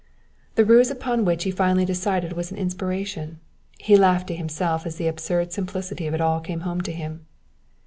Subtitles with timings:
[0.55, 3.39] The ruse upon which he finally decided was an inspiration.
[3.77, 7.27] He laughed to himself as the absurd simplicity of it all came home to him.